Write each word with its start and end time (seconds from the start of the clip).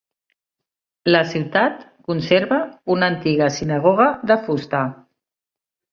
La 1.15 1.19
ciutat 1.33 1.83
conserva 2.09 2.59
una 2.97 3.13
antiga 3.15 3.53
sinagoga 3.59 4.11
de 4.33 4.39
fusta. 4.49 4.85